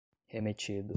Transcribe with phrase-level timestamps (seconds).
[0.29, 0.83] remetido